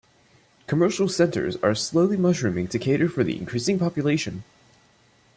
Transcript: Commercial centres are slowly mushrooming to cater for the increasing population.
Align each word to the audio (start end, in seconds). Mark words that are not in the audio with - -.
Commercial 0.65 1.07
centres 1.07 1.57
are 1.57 1.75
slowly 1.75 2.17
mushrooming 2.17 2.67
to 2.69 2.79
cater 2.79 3.07
for 3.07 3.23
the 3.23 3.37
increasing 3.37 3.77
population. 3.77 4.43